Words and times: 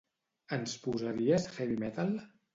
Ens 0.57 0.73
posaries 0.85 1.47
heavy 1.59 1.79
metal? 1.87 2.13